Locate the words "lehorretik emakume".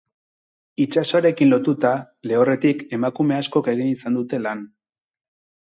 2.31-3.39